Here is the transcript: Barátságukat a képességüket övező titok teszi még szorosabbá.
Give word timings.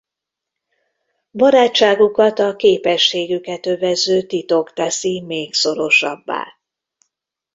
Barátságukat 1.31 2.39
a 2.39 2.55
képességüket 2.55 3.65
övező 3.65 4.21
titok 4.23 4.73
teszi 4.73 5.21
még 5.21 5.53
szorosabbá. 5.53 6.45